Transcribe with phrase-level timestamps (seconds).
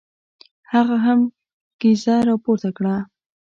[0.73, 1.19] هغه هم
[1.79, 2.95] کیزه را پورته کړه.